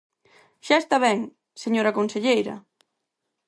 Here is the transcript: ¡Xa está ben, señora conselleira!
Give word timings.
¡Xa 0.65 0.75
está 0.79 0.97
ben, 1.05 1.19
señora 1.63 1.95
conselleira! 1.97 2.55